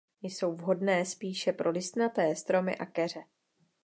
Jsou 0.21 0.53
vhodné 0.55 1.05
spíše 1.05 1.53
pro 1.53 1.69
listnaté 1.71 2.35
stromy 2.35 2.77
a 2.77 2.85
keře. 2.85 3.23